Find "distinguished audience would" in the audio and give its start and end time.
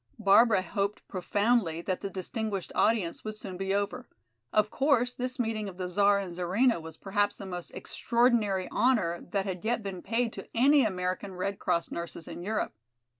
2.09-3.35